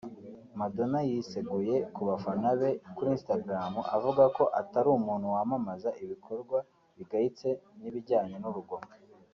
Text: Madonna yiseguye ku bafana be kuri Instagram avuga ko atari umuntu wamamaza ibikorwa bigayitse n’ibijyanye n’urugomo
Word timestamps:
Madonna 0.59 0.99
yiseguye 1.09 1.75
ku 1.93 2.01
bafana 2.09 2.49
be 2.59 2.69
kuri 2.95 3.09
Instagram 3.17 3.73
avuga 3.95 4.23
ko 4.37 4.43
atari 4.61 4.87
umuntu 4.99 5.25
wamamaza 5.35 5.89
ibikorwa 6.03 6.57
bigayitse 6.97 7.47
n’ibijyanye 7.79 8.37
n’urugomo 8.39 8.89